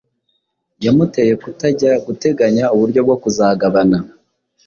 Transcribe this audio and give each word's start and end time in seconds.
yamuteye 0.85 1.33
kutajya 1.43 1.91
guteganya 2.05 2.65
uburyo 2.75 2.99
bwo 3.05 3.15
kuzagabana 3.23 3.97